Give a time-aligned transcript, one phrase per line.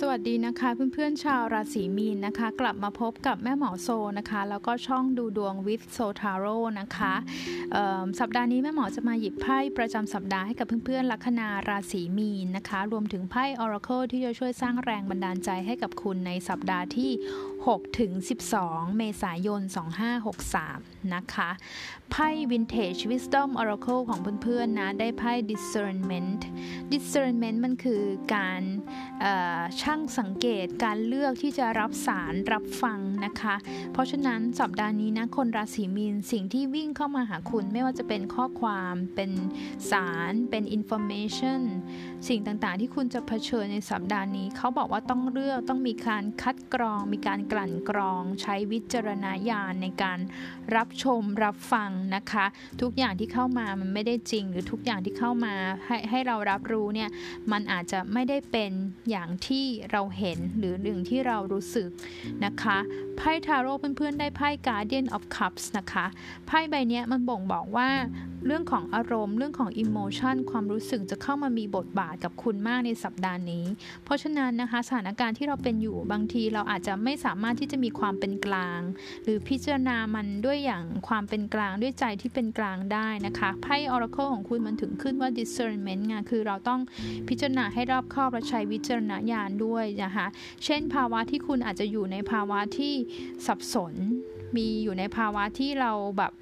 [0.00, 3.88] สวัสดีนะคะเพื่อนๆชาวราศีมีนนะคะ กลับมาพบกับแม่หมอโซ
[4.18, 7.14] นะคะ แล้วก็ช่องดูดวงวิ t โซทาโร่นะคะ
[8.20, 17.10] สัปดาห์นี้แม่หมอจะมาหยิบไพ่ประจำสัปดาห์ให้กับเพื่อนๆลัคนาราศีมีนนะคะ รวมถึงไพ่ออร์เคิลที่จะช่วยสร้างแรงบันดาลใจให้กับคุณในสัปดาห์ที่
[17.70, 18.12] 6 ถึง
[18.56, 19.60] 12 เมษายน
[20.36, 21.50] 2563 นะคะ
[22.10, 26.40] ไพ่ Vintage Wisdom Oracle ของเพื่อนๆนะ ได้ไพ่ Discernment
[26.92, 28.02] Discernment มันคือ
[28.34, 28.62] การ
[29.80, 33.54] ช่างสังเกตการเลือกที่จะรับสารรับฟังนะคะ
[33.92, 39.30] เพราะฉะนั้นสัปดาห์นี้นะ คนราศีมีนสิ่งที่วิ่งเข้ามาหาคุณไม่ว่าจะเป็นข้อความเป็น
[39.90, 41.60] สารเป็น information
[42.28, 50.18] สิ่งต่างๆ ที่คุณจะเผชิญในสัปดาห์นี้ เขาบอกว่าต้องเลือกต้องมีการคัดกรองมีการกลั่นกรอง ใช้วิจารณญาณในการ
[50.76, 52.46] รับชมรับฟังนะคะ
[52.80, 55.54] ทุกอย่างที่เข้ามามันไม่ได้จริง หรือทุกอย่างที่เข้ามา
[55.86, 57.10] ให้ให้เรารับรู้เนี่ย
[57.52, 58.72] มันอาจจะไม่ได้เป็น
[59.10, 61.88] อย่างที่เราเห็นหรือหนึ่งที่เรารู้สึก
[62.44, 62.78] นะคะ
[63.16, 66.06] ไพ่ทาโร่เพื่อนๆได้ไพ่ Guardian of Cups นะคะ
[66.46, 67.88] ไพ่ใบนี้มันบ่งบอกว่า
[68.46, 73.64] เรื่องของอารมณ์ เรื่องของอิโมชันความรู้สึกจะเข้ามามีบทบาทกับคุณมากในสัปดาห์นี้
[74.04, 78.80] เพราะฉะนั้นนะคะสถานการณ์ที่เราเป็นอยู่บางทีเราอาจจะไม่สามารถที่จะมีความเป็นกลาง
[79.24, 86.80] หรือพิจารณามันด้วยอย่างความเป็นกลางด้วยใจที่เป็นกลางได้นะคะไพ่ Oracle ของคุณมันถึงขึ้นว่า discernment ไงคือเราต้อง
[87.28, 90.26] พิจารณาให้รอบคอบและใช้วิจารณญาณด้วยนะคะ
[90.64, 92.94] เช่น ภาวะที่คุณอาจจะอยู่ในภาวะที่
[93.46, 93.94] สับสน
[94.56, 96.32] มีอยู่ในภาวะที่เราแบบ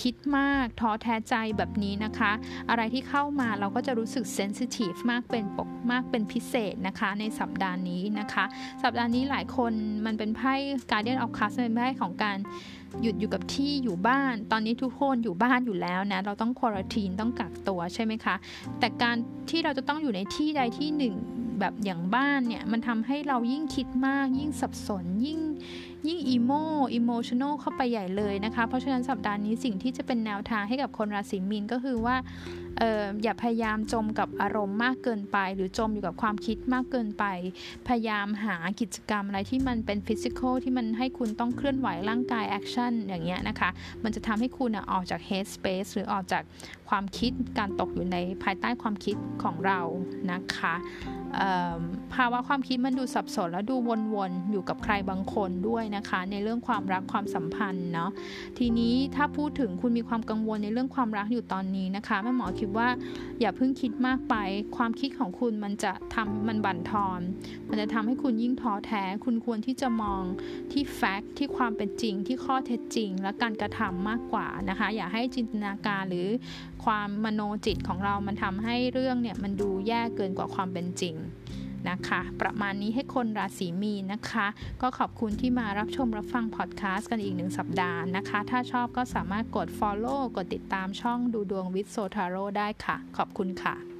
[0.00, 2.32] คิดมากท้อแท้ใจแบบนี้นะคะ
[2.70, 8.44] อะไรที่เข้ามาเราก็จะรู้สึกเซนซิทีฟมากเป็นปกมากเป็นพิเศษนะคะ ในสัปดาห์นี้นะคะ
[8.82, 9.72] สัปดาห์นี้หลายคน
[10.06, 10.54] มันเป็นไพ่
[10.90, 12.38] Guardian of Cups เป็นไพ่ของการ
[13.02, 18.34] หยุดอยู่กับที่อยู่บ้าน ตอนนี้ทุกคนอยู่บ้านอยู่แล้วนะ เราต้องควอรทีนต้องกักตัวใช่ไหมคะ
[18.78, 19.16] แต่การ
[19.50, 21.14] ที่เราจะต้องอยู่ในที่ใดที่หนึ่ง
[21.60, 25.40] แบบอย่างบ้านเนี่ย มันทำให้เรายิ่งคิดมาก ยิ่งสับสนยิ่ง
[26.08, 26.52] ยิ่งอีโม
[26.94, 32.16] อิโมชันอลเข้าไปใหญ่เลยนะคะ เพราะฉะนั้นสัปดาห์นี้สิ่งที่จะเป็นแนวทางให้กับคนราศีมีนก็คือว่า
[32.82, 37.24] อออย่าพยายามจมกับอารมณ์มากเกินไป หรือจมอยู่กับความคิดมากเกินไป
[37.88, 43.70] พยายามหากิจกรรมอะไรที่มันเป็น physical ที่มันให้คุณต้องเคลื่อนไหวร่างกาย action อย่างเงี้ยนะคะ
[44.04, 46.42] มันจะทำให้คุณออกจาก headspace หรือออกจาก
[46.88, 49.80] ความคิดการตกอยู่ในภายใต้ความคิดของเรา
[50.32, 50.74] นะคะ
[52.14, 53.76] ภาวะความคิดมันดูสับสนแล้วดู
[54.14, 58.10] วนๆ อยู่กับใครบางคนด้วยนะคะ ในเรื่องความรักความสัมพันธ์เนาะ
[58.58, 62.88] ทีนี้ถ้าพูดถึงคุณมีความกังวลในเรื่องความรักอยู่ตอนนี้นะคะแม่หมอคิดว่า
[63.40, 64.34] อย่าเพิ่งคิดมากไป
[64.76, 67.20] ความคิดของคุณมันจะทำมันบั่นทอน
[67.68, 70.22] มันจะทำให้คุณยิ่งท้อแท้ คุณควรที่จะมอง
[70.72, 76.28] ที่แฟกต์ที่ความเป็นจริงที่ข้อเท็จจริง และการกระทำมากกว่านะคะ อย่าให้จินตนาการหรือ
[76.84, 81.14] ความมโนจิตของเรามันทำให้เรื่องเนี่ยมันดูแย่เกินกว่าความเป็นจริง
[81.90, 84.46] นะคะ ประมาณนี้ให้คนราศีมีนนะคะ
[84.82, 93.93] ก็ขอบคุณที่มารับชมรับฟังพอดแคสต์กันอีกหนึ่งสัปดาห์นะคะ ถ้าชอบก็สามารถกด Follow กดติดตามช่องดูดวงวิทโซทาโร่ได้ค่ะ ขอบคุณค่ะ